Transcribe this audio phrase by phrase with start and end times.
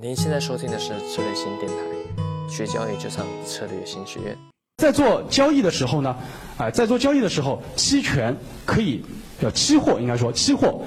[0.00, 4.38] 您现在收听的是策略新电台，学交易就上策略新学院。
[4.76, 6.16] 在做交易的时候呢，
[6.56, 9.02] 啊，在做交易的时候，期权可以，
[9.42, 10.82] 叫期货应该说期货，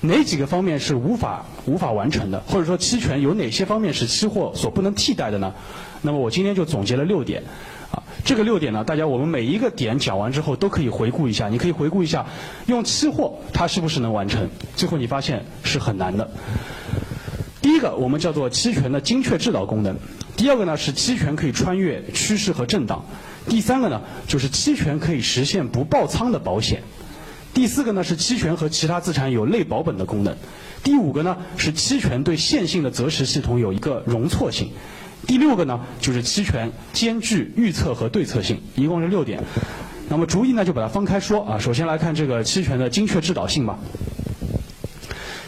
[0.00, 5.52] 哪几个方面是无法无法完成的，或者说期权有哪些方面是期货所不能替代的呢？
[6.00, 7.42] 那么我今天就总结了六点，
[7.90, 12.24] 啊，这个六点呢，大家我们每一个点讲完之后都可以回顾一下，你可以回顾一下，
[12.66, 14.48] 用期货它是不是能完成？
[14.76, 16.30] 最后你发现是很难的。
[17.82, 19.96] 个，我们叫做期权的精确制导功能；
[20.36, 23.04] 第二个呢，是期权可以穿越趋势和震荡；
[23.48, 26.78] 第三个呢，就是期权可以实现不爆仓的保险；
[27.52, 30.34] 第四个呢，是期权和其他资产有类保本的功能；
[30.84, 34.68] 第五个呢，是期权对线性的择时系统有一个容错性；
[35.26, 38.62] 第六个呢，就是期权兼具预测和对策性。
[38.76, 39.42] 一共是六点。
[40.08, 41.58] 那么逐一呢，就把它分开说啊。
[41.58, 43.78] 首先来看这个期权的精确制导性吧。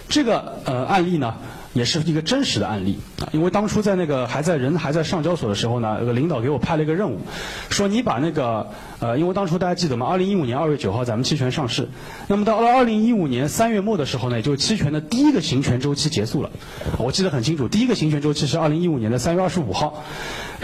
[0.09, 1.35] 这个呃案例呢。
[1.75, 2.99] 也是一个真实的案例。
[3.21, 7.19] 啊，因为当初在那个还在人还在上交所的时候呢，有个领导给我派了一个任务，
[7.69, 10.07] 说你把那个呃，因为当初大家记得吗？
[10.07, 11.89] 二零一五年二月九号咱们期权上市，
[12.29, 16.51] 那么到了二零一五年三月末的时候呢，就期权的第一个行权周期结束了，
[16.99, 20.03] 我记得很清楚，第一个行权周期是二零一五年的三月二十五号，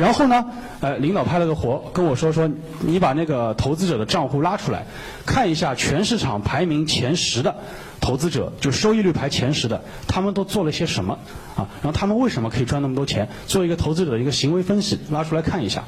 [0.01, 0.47] 然后呢，
[0.81, 4.87] 呃，领导派了个活跟我说说，你把那个投资者的账户拉出来，
[5.27, 7.55] 看一下全市场排名前十的。
[8.01, 11.19] 投资者就收益率排前十的，他们都做了些什么
[11.55, 11.69] 啊？
[11.83, 13.29] 然后他们为什么可以赚那么多钱？
[13.47, 15.85] 做一个投资者的一个行为分析，拉出来看一下。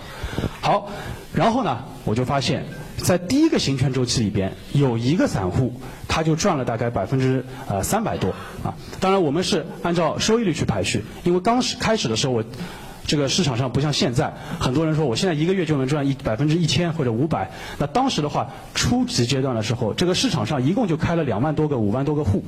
[0.60, 0.90] 好，
[1.33, 2.66] 然后呢，我就发现，
[2.98, 5.72] 在第一个行权周期里边，有一个散户
[6.06, 8.28] 他就赚了大概百分之呃三百多
[8.62, 8.74] 啊。
[9.00, 12.44] 当然，我们是按照收益率去排序，因为刚始开始的时候我。
[13.06, 17.50] 这个市场上不像现在，很多人说我现在一个月就能赚一百分之一千或者五百。
[17.78, 22.45] 那当时的话，初级阶段的时候，这个市场上一共就开了两万多个、五万多个户，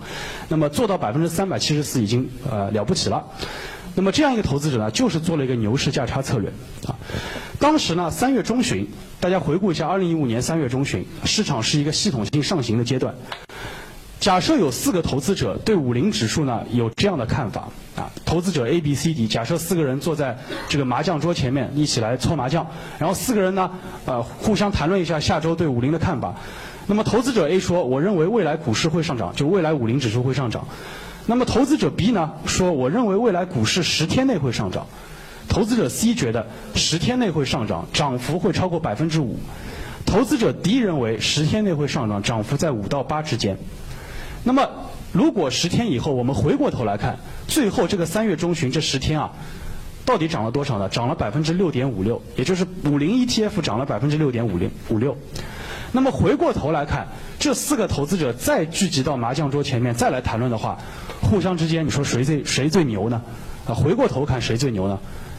[0.49, 3.25] 那么做到百分之三百七十四已经呃了不起了。
[3.97, 6.51] 那么这样一个投资者呢，就是做了一个牛市价差策略
[6.87, 6.97] 啊。
[7.61, 8.89] 当时呢，三月中旬，
[9.21, 13.15] 大家回顾一下，二零一五年三月中旬，市场是一个系统性上行的阶段。
[14.25, 22.67] 假设有四个投资者对五零指数呢有这样的看法啊，投资者 A、B、C、D，假设四个人坐在这个麻将桌前面一起来搓麻将，
[22.99, 23.71] 然后四个人呢
[24.07, 26.37] 呃互相谈论一下下周对五零的看法。
[26.87, 30.67] 那么投资者 A 说，我认为未来股市会上涨，就未来五零指数会上涨。
[31.27, 34.87] 那么投资者 B 呢说，我认为未来股市十天内会上涨。
[35.51, 39.37] 投资者 C 觉得十天内会上涨，涨幅会超过百分之五。
[40.07, 43.59] 投资者 D 认为十天内会上涨，涨幅在五到八之间。
[44.45, 44.69] 那么，
[45.13, 47.17] 如果十天以后我们回过头来看，
[47.49, 49.33] 最后这个三月中旬这十天啊，
[50.05, 50.89] 到底涨了多少呢？
[50.91, 55.17] 涨了百分之六点五六，也就是五零 ETF 涨了百分之六点五零五六。
[55.93, 60.79] 那么回过头来看，这四个投资者再聚集到麻将桌前面再来谈论的话，
[61.23, 63.23] 互相之间你说谁最谁最牛呢？
[63.67, 64.99] 啊，回过头看谁最牛呢？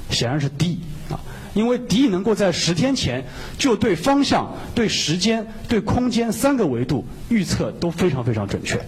[0.09, 0.79] 显然是 D
[1.11, 1.19] 啊。
[1.55, 3.25] 因为 D 能够在十天前
[3.57, 8.79] 就对方向、对时间、对空间三个维度预测都非常非常准确，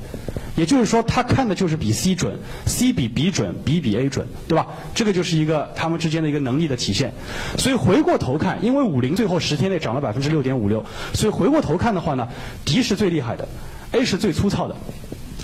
[0.56, 4.68] 也就是说，他看的就是比 C 准，C 比 B 准，B 比 A 准，对吧？
[4.94, 7.12] 这个就是一个他们之间的一个能力的体现。
[7.58, 12.28] 所以回过头看，因为五零最后十天内涨了百分之六点五六，所以回过头看的话呢
[12.66, 13.48] ，D 是最厉害的
[13.94, 14.76] ，A 是最粗糙的。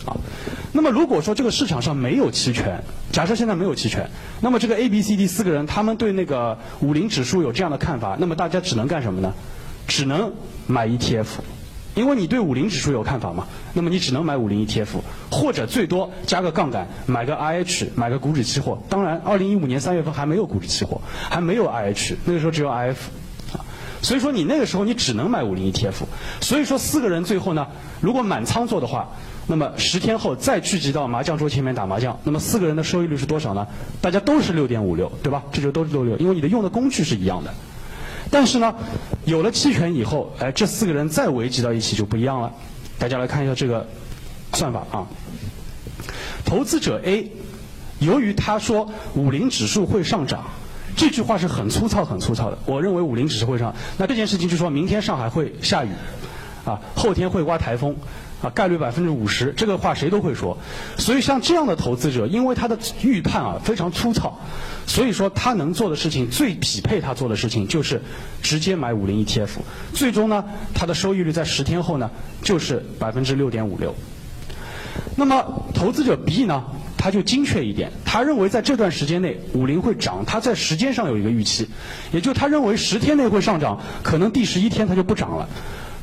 [0.06, 0.18] 啊，
[0.76, 4.10] 那么如果说这个市场上没有期权，假设现在没有期权，
[4.42, 9.34] 那么这个 A、B、C、D 四个人他们对那个五零指数有这样的看法，那么大家只能干什么呢？
[9.88, 10.34] 只能
[10.66, 11.28] 买 ETF，
[11.94, 14.88] 因为你对五零指数有看法嘛，那么你只能买五零 ETF，
[15.30, 18.82] 或者最多加个杠杆，买个 IH，买个股指期货。
[18.90, 22.96] 当然，二零一五年三月份还没有股指期货，还没有 IH，那个时候只有 IF，
[24.04, 26.04] 所以说你那个时候你只能买五零 ETF。
[26.42, 27.66] 所以说四个人最后呢，
[28.02, 29.10] 如果满仓做的话。
[29.46, 33.68] 那么十天后再聚集到麻将桌前面打麻将，那么四个人的收益率是多少呢？
[34.00, 35.44] 大家都是六点五六，对吧？
[35.52, 37.54] 这就都是六六，因为你的用的工具是一样的。
[38.32, 38.74] 但是呢，
[39.26, 42.54] 有了期权以后，哎，这四个人再围集到一起就不一样了。
[42.98, 43.86] 大家来看一下这个
[44.54, 45.06] 算法啊。
[46.46, 47.30] 投资者 A，
[48.00, 50.46] 由于他说五零指数会上涨，
[50.96, 52.58] 这句话是很粗糙、很粗糙的。
[52.66, 55.90] 我认为五零指数会上，那这件事情就说明天上海会下雨，
[56.66, 57.96] 啊，后天会刮台风。
[58.44, 60.58] 啊，概率百分之五十，这个话谁都会说。
[60.98, 64.38] 所以像这样的投资者，因为他的预判啊非常粗糙，
[64.86, 68.02] 所以说他能做的事情最匹配他做的事情就是
[68.42, 69.48] 直接买五零 ETF。
[69.94, 70.44] 最终呢，
[70.74, 72.12] 他的收益率在十天后呢
[72.42, 73.96] 就是百分之六点五六。
[75.16, 76.66] 那么投资者 B 呢，
[77.04, 81.68] 他就精确一点，他认为在这段时间内五零会涨，他在时间上有一个预期，
[82.14, 85.50] 也就他认为十天内会上涨，可能第十一天他就不涨了。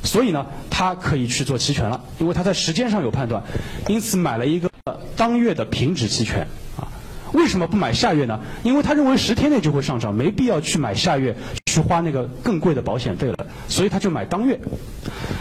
[0.02, 3.42] 所以呢，他可以去做期权了，因为他在时间上有判断，
[3.88, 4.70] 因此买了一个
[5.16, 6.84] 当月的平值期权，啊，
[7.32, 8.38] 为什么不买下月呢？
[8.62, 14.60] 因为他认为十天内就会上涨，没必要去买下月，去花那个更贵的保险费了，所以他就买当月。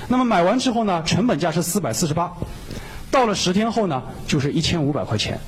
[0.07, 2.31] 那么买完之后呢，成本价是四百四十八，
[3.11, 5.39] 到了十天后呢，就是一千五百块钱。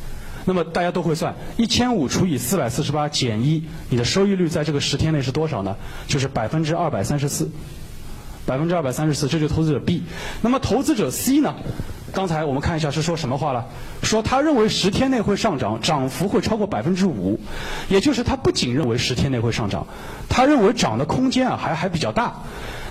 [0.44, 5.76] 那么大家都会算，一千五除以四百四十八减一，你的收益率在这个十天内是多少呢？
[6.08, 7.48] 就是百分之二百三十四，
[8.44, 10.02] 百分之二百三十四，这就是投资者 B。
[10.42, 11.54] 那么投资者 C 呢？
[12.12, 13.68] 刚才我们看一下是说什么话了？
[14.02, 17.40] 说他认为十天内会上涨，涨幅会超过百分之五，
[17.88, 19.86] 也就是他不仅认为十天内会上涨，
[20.28, 22.34] 他认为涨的空间啊还还比较大。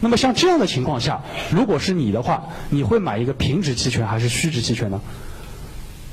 [0.00, 1.20] 那么像这样的情况下，
[1.50, 5.00] 如果是你的话，你会买一个平值期权还是虚值期权呢？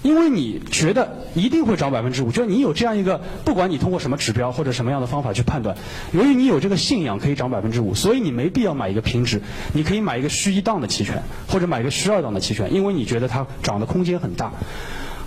[0.04, 5.76] 因为你觉得一定会涨百分之五，就是你有这样一个，不管你通过什么指标或者什么样的方法去判断，
[6.14, 9.42] 由于你有这个信仰可以涨百分之五，所以你没必要买一个平值，
[9.74, 14.52] 你可以买一个虚一档的期权，或者买一个虚二档的期权，因为你觉得它涨的空间很大。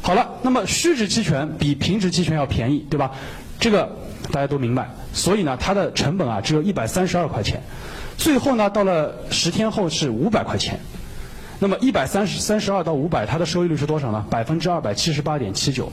[0.02, 3.10] 好了，那么虚值期权比平值期权要便宜，对吧？
[3.58, 3.96] 这个
[4.32, 7.62] 大家都明白，所以呢，它的成本啊只有一百三十二块钱，
[8.20, 10.78] 最后呢到了十天后是五百块钱。
[11.58, 14.24] 那么一百三十三十二到五百，它的收益率是多少呢？
[14.30, 15.90] 百分之二百七十八点七九。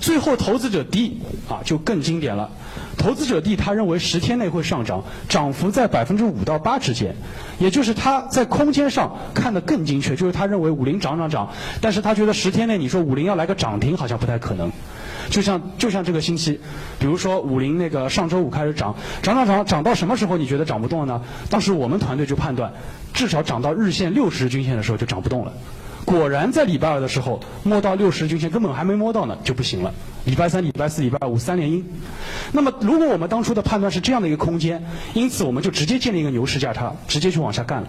[0.00, 1.18] 最后投资者 D
[1.48, 2.50] 啊就更经典了，
[2.98, 7.14] 投资者 D 他认为十天内会上涨，涨幅在百分之五到八之间，
[7.58, 11.50] 也就是他在空间上看得更精确，就是他认为五零涨涨涨，
[11.80, 14.70] 但是他觉得十天内你说五零要来个涨停好像不太可能。
[15.30, 16.60] 就像就像这个星期，
[16.98, 21.22] 比如说五零那个上周五开始涨，涨涨涨涨到什么时候你觉得涨不动了呢？
[21.50, 22.72] 当时我们团队就判断，
[23.12, 25.52] 至少涨到日线六十均线的时候就涨不动了。
[26.04, 29.92] 果然在礼拜二的时候摸到六十均线，根本还没摸到呢就不行了。
[30.26, 31.84] 礼拜三、礼拜四、礼拜五三连阴。
[32.52, 34.84] 那么如果我们当初的判断是这样的一个空间，
[35.14, 37.88] 因此我们就直接建立一个牛市价差，直接去往下干了。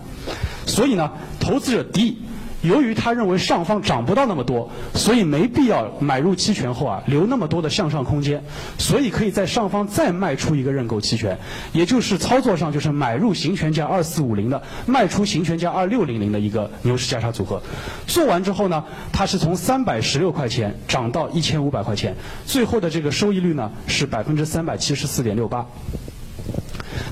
[0.66, 2.18] 所以呢，投资者低。
[2.66, 8.44] 由于他认为上方涨不到那么多，所以没必要买入期权后啊留那么多的向上空间，
[8.78, 11.38] 所以可以在上方再卖出一个认购期权，
[11.74, 17.62] 也就是操作上就是买入行权价二四五零的，卖出行权价二六零零的一个牛市价差组合。
[18.08, 22.16] 做完之后呢，它是从三百十六块钱涨到一千五百块钱，
[22.46, 25.66] 最后的这个收益率呢是百分之三百七十四点六八。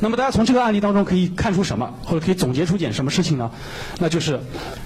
[0.04, 3.50] 那么大家从这个案例当中可以看出什么，或者可以总结出点什么事情呢？
[4.00, 4.38] 那就是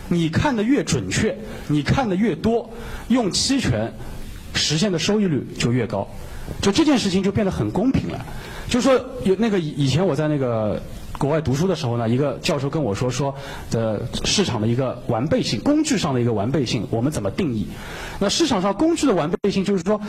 [0.10, 1.36] 你看的越准确，
[1.68, 2.70] 你看的越多，
[3.08, 3.92] 用期权
[4.54, 6.08] 实现的收益率就越高，
[6.62, 8.24] 就这件事情就变得很公平了。
[8.70, 8.94] 就说
[9.24, 10.80] 有那个以以前我在那个。
[11.18, 13.34] 国外读书的时候呢，一个教授跟我说说
[13.72, 17.66] 的市场的一个完备性，工具上的一个完备性，我们怎么定义？
[18.20, 20.00] 那市场上工具的完备性就是说，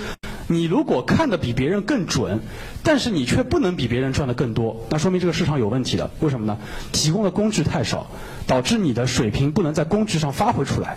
[0.48, 2.40] 你如果看的比别人更准，
[2.82, 6.10] 但是你却不能比别人赚的更多，那说明这个市场有问题的。
[6.20, 6.58] 为什么呢？
[6.90, 8.10] 提供的工具太少，
[8.46, 10.96] 导致你的水平不能在工具上发挥出来。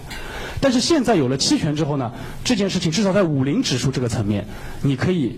[0.62, 2.14] 但是现在有了期权之后呢，
[2.44, 4.48] 这件事情至少在五零指数这个层面，
[4.82, 5.38] 你可以。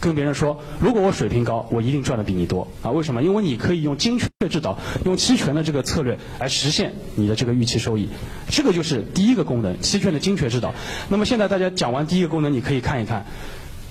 [0.00, 2.90] 跟别人说，如果我水平高，我一定赚的比你多啊！
[2.90, 3.22] 为什么？
[3.22, 8.08] 因为你可以用精确制导，用期权的这个策略来实现你的这个预期收益。
[8.48, 10.72] 这个就是第一个功能，期权的精确制导。
[11.08, 13.26] 那么现在大家讲完第一个功能，你可以看一看，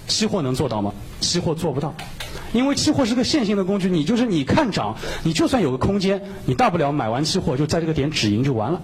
[0.07, 0.94] 期货能做到吗？
[1.19, 1.94] 期货做不到，
[2.53, 8.81] 因为期货是个线性的工具，你就是你看涨，你就算有个空间，你大不了买完期货就在这个点止盈就完了。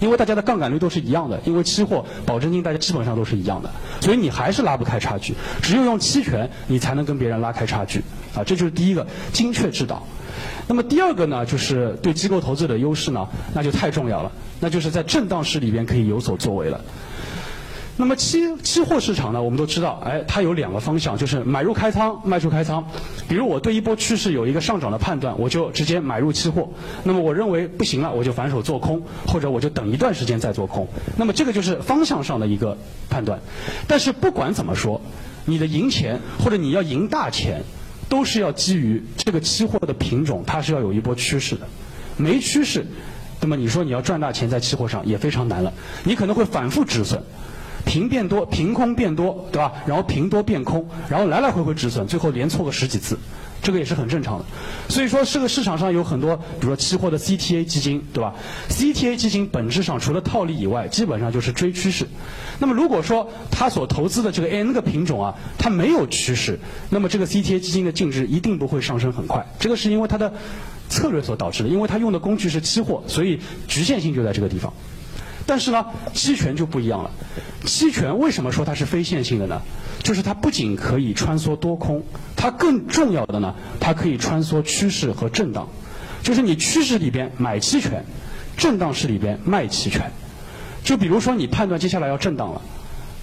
[0.00, 3.70] 因为大家的杠杆率都是一样的，因为期货保证金大家基本上都是一样的，
[4.00, 5.34] 所以你还是拉不开差距。
[5.62, 8.00] 只有用期权，你才能跟别人拉开差距。
[8.34, 10.02] 啊，这就是第一个精确制导。
[10.66, 16.80] 那么第二个呢，就是对机构投资者的优势呢，那就太重要了，那就是在震荡市里边可以有所作为了。
[17.96, 22.84] 那么期期货市场呢，我们都知道，哎，它有两个方向，就是买入开仓，卖出开仓。
[23.28, 26.68] 比如我对一波趋势有一个上涨的判断，我就直接买入期货。
[27.04, 30.88] 那么我认为不行了，我就反手做空，或者我就等一段时间再做空。
[31.16, 32.76] 那么这个就是方向上的一个
[33.08, 33.38] 判断。
[33.86, 35.00] 但是不管怎么说，
[35.44, 37.62] 你的赢钱或者你要赢大钱，
[38.08, 41.68] 都是要基于这个期货的品种，它是要有一波趋势的。
[42.16, 42.86] 没趋势，
[43.40, 45.72] 那么你说你要赚大钱在期货上也非常难了，
[46.02, 47.22] 你可能会反复止损。
[47.84, 49.72] 平变多，平空变多，对吧？
[49.86, 53.18] 然后平多变空，然后来来回回止损，最后连错个十几次，
[53.62, 54.44] 这个也是很正常的。
[54.88, 58.34] 所以说，这个市场上有很多，比如说期货的 CTA 基金，对吧
[58.68, 62.06] ？CTA 基金本质上除了套利以外，基本上就是追趋势。
[62.58, 66.58] 那么如果说他所投资的这个 N 个品种啊，它没有趋势，
[66.90, 69.44] 那么这个 CTA 基金的净值一定不会上升很快。
[69.58, 70.32] 这个是因为它的
[70.88, 74.72] 策略所导致的，因为它用的工具是期货，所以局限性就在这个地方。
[75.46, 77.10] 但是呢，期权就不一样了。
[77.64, 79.60] 期权为什么说它是非线性的呢？
[80.02, 82.02] 就是它不仅可以穿梭多空，
[82.36, 85.68] 它更重要的呢，它可以穿梭趋势和震荡。
[86.22, 88.04] 就是你趋势里边买期权，
[88.56, 90.10] 震荡市里边卖期权。
[90.82, 92.62] 就比如说你判断接下来要震荡了，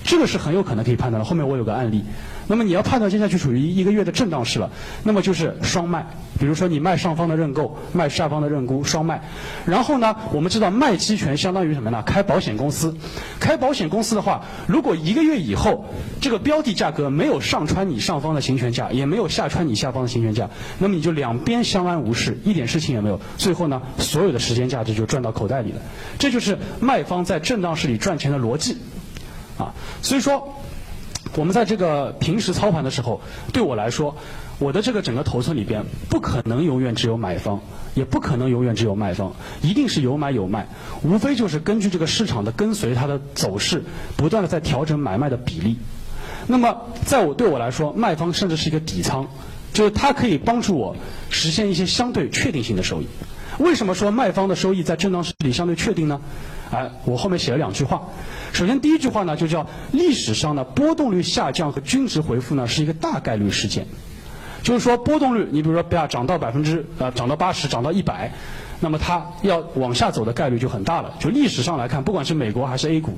[0.04, 1.26] 这个是很有可能可以判断的。
[1.26, 2.04] 后面我有个案例。
[2.48, 4.70] 那么你要判断接下去处于一个月的震荡市了，
[5.04, 6.06] 那么就是双卖。
[6.38, 9.22] 比如说你卖上方的认购，卖下方的认沽，双卖。
[9.66, 12.04] 然后呢，我们知道卖期权相当于什么呢？
[12.04, 12.98] 开保险公司。
[13.40, 15.86] 开保险公司的话，如果一个月以后
[16.20, 23.22] 这个标的价格没有上穿你上方的行权价，也没有下穿你下方的行权价，那么你就两边相安无事，一点事情也没有。
[23.38, 25.80] 最后呢，所有的时间价值就赚到口袋里了。
[26.20, 28.76] 这就是卖方在震荡市里赚钱的逻辑。
[29.62, 30.56] 啊，所以说。
[31.36, 33.22] 我们在这个平时操盘的时候，
[33.54, 34.18] 对我来说，
[34.60, 37.62] 我的这个整个头寸里边不可能永远只有买方，
[37.94, 40.68] 也不可能永远只有卖方，一定是有买有卖，
[41.04, 43.84] 无非就是根据这个市场的跟随它的走势，
[44.18, 45.78] 不断的在调整买卖的比例。
[46.48, 49.28] 那么，在我对我来说，卖方甚至是一个底仓，
[49.72, 50.98] 就是它可以帮助我
[51.30, 53.08] 实现一些相对确定性的收益。
[53.60, 56.20] 为什么说卖方的收益在震荡市里相对确定呢？
[56.72, 58.02] 哎，我后面写了两句话。
[58.54, 63.86] 首先，第一句话呢，就叫历史上呢波动率下降和均值回复呢是一个大概率事件。
[64.64, 68.32] 就是说，波动率，你比如说，不要涨到百分之呃，涨到八十，涨到一百，
[68.80, 71.12] 那么它要往下走的概率就很大了。
[71.20, 73.18] 就历史上来看，不管是美国还是 A 股，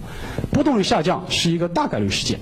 [0.54, 2.40] 波动率下降是一个大概率事件。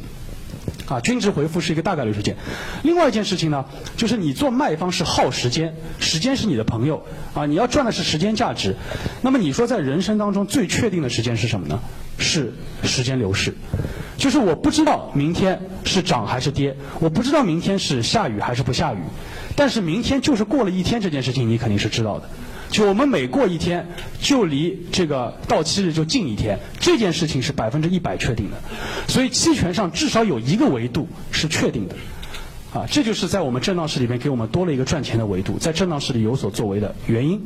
[0.87, 2.35] 啊，均值回复是一个大概率事件。
[2.83, 8.75] 另外一件事情呢，就是你做卖方是耗时间，时间是你的朋友啊，你要赚的是时间价值。
[9.21, 11.79] 那么你说在人生当中最确定的时间是什么呢？
[12.17, 13.55] 是时间流逝。
[14.17, 18.99] 就是我不知道明天是涨还是跌，我不知道明天是下雨还是不下雨，
[19.55, 22.29] 但是明天就是过了一天这件事情，你肯定是知道的。
[22.71, 23.85] 就我们每过一天，
[24.21, 28.57] 就离这个到期日就近一天，这件事情是百分之一百确定的。
[29.09, 31.95] 所以期权上至少有一个维度是确定的，
[32.73, 37.41] 啊，这就是在我们震荡市里面给我们多了一个赚钱的维度，在震荡市里有所作为的原因。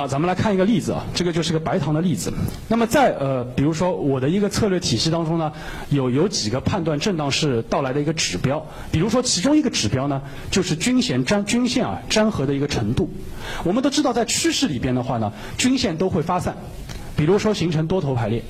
[0.00, 2.32] 那咱们来看一个例子啊，这个就是个白糖的例子。
[2.68, 5.52] 那么在呃，比如说我的一个策略体系当中呢，
[5.90, 8.66] 有有几个判断震荡市到来的一个指标。
[8.90, 13.10] 比如说其中一个指标呢，就是均线粘均线啊粘合的一个程度。
[13.62, 16.56] 我们都知道，在趋势里边的话呢，均线都会发散，
[17.20, 18.42] 比如说形成多头排列。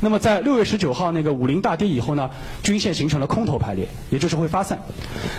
[0.00, 2.28] 那么在六月十九号那个五零大跌以后呢，
[2.64, 4.80] 均线形成了空头排列，也就是会发散。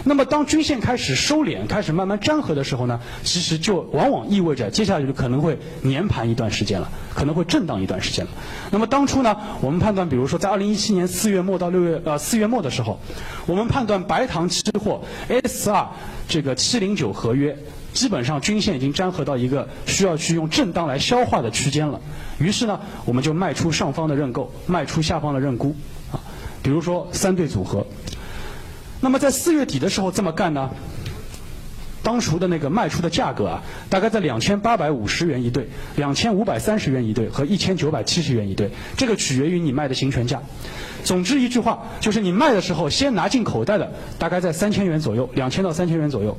[0.06, 8.32] 那么当均线开始收敛、开始慢慢粘合的时候呢，其实就往往意味着接下来就可能会年盘一段时间了，可能会震荡一段时间了。
[8.72, 12.98] 那么当初呢，我们判断，比如说在二零一七年四月末到六月呃四月末的时候，
[13.48, 15.88] 我们判断白糖期货 SR
[16.29, 17.58] 这个七零九合约。
[17.97, 21.99] 基本上均线已经粘合到一个需要去用震荡来消化的区间了，
[22.37, 25.75] 于是呢，我们就卖出上方的认购，卖出下方的认沽，
[26.11, 26.21] 啊，
[26.61, 27.87] 比如说三对组合。
[29.01, 30.69] 那么在四月底的时候这么干呢，
[32.03, 40.39] 当初的那个卖出的价格啊，大概在两千八百五十元一对，两千五百三十元一对和一千九百七十元一对，这个取决于你卖的行权价。
[41.03, 46.37] 总之一句话，就是你卖的时候先拿进口袋的，大概在三千元左右，两千到三千元左右。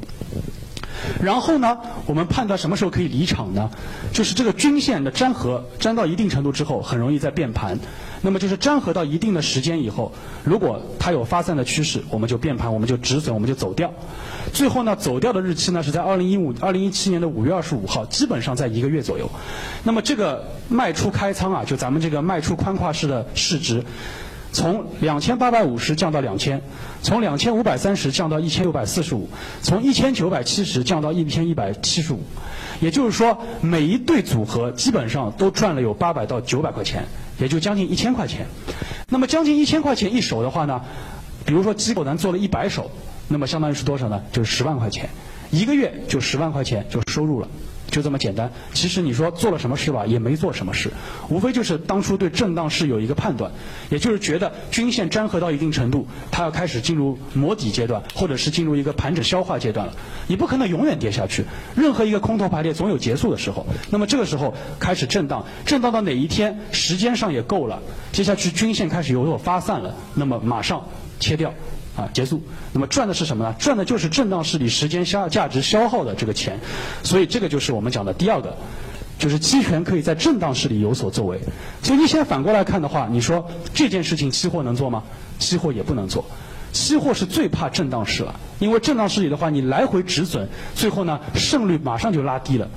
[1.22, 3.70] 然后呢，我们判断什么时候可以离场呢？
[4.12, 7.78] 就是这个均线的粘合粘到一定程度之后，很容易再变盘。
[8.20, 10.12] 那么就是粘合到一定的时间以后，
[10.44, 13.92] 如果它有发散的趋势，我们就变盘，我们就止损，我们就走掉。
[14.52, 19.30] 最后呢，走掉的日期呢是在二零一五、二零一七年的五月二十五号，基本上在一个月左右。
[19.84, 23.84] 那么这个卖出开仓啊，就咱们这个卖出宽跨式的市值。
[24.50, 26.62] 从两千八百五十降到两千，
[27.02, 29.28] 从两千五百三十降到一千六百四十五，
[29.62, 32.20] 从一千九百七十降到一千一百七十五，
[32.80, 37.04] 也就是说每一对组合基本上都赚了有八百到九百块钱，
[37.38, 38.46] 也就将近一千块钱。
[39.08, 40.80] 那么将近一千块钱一手的话呢，
[41.44, 42.90] 比如说机构咱做了一百手，
[43.28, 44.22] 那么相当于是多少呢？
[44.32, 45.10] 就是十万块钱，
[45.50, 47.48] 一个月就十万块钱就收入了。
[47.90, 48.52] 就这么简单。
[48.72, 50.90] 其实你说做了什么事吧，也没做什么事，
[51.28, 53.50] 无非就是当初对震荡市有一个判断，
[53.90, 59.92] 也就是觉得均线粘合到一定程度，它要开始进入磨底阶段，或者是进入一个盘整消化阶段了。
[60.26, 63.66] 你不可能永远跌下去，任何一个空头排列总有结束的时候。
[63.90, 67.80] 那么这个时候开始震荡，震荡到哪一天时间上也够了，
[68.12, 70.84] 接下去均线开始有所发散了，那么马上
[71.18, 71.52] 切掉。
[71.98, 72.40] 啊，结束。
[72.72, 73.52] 那么赚的是什么呢？
[73.58, 76.60] 赚的就是震荡市里时间消价值消耗的这个钱。
[77.02, 78.56] 所以这个就是我们讲的第二个，
[79.18, 81.40] 就是期权可以在震荡市里有所作为。
[81.82, 85.02] 所以你现在反过来看的话，你说这件事情期货能做吗？
[85.40, 86.24] 期货也不能做。
[86.70, 92.68] 期货是最怕震荡市了，因为震荡市里的话，你来回止损，最后呢胜率马上就拉低了。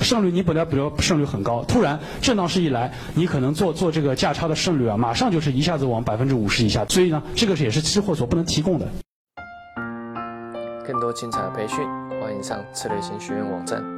[0.00, 6.84] 胜率你本来比如胜率很高，突然震荡市一来，你可能做做这个价差的胜率啊，马上就是一下子往百分之五十以下。
[6.86, 8.86] 所以呢，这个也是期货所不能提供的。
[10.86, 11.78] 更多精彩的培训，
[12.20, 13.97] 欢迎上策略型学院网站。